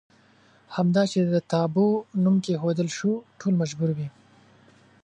همدا 0.75 1.03
چې 1.11 1.19
د 1.21 1.35
تابو 1.51 1.85
نوم 2.23 2.35
کېښودل 2.45 2.87
شو 2.97 3.11
ټول 3.39 3.53
مجبور 3.61 3.89
وي. 3.97 4.07